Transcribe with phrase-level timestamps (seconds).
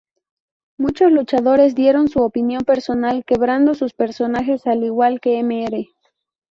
[0.79, 5.85] Muchos luchadores dieron su opinión personal quebrando sus personajes al igual que Mr.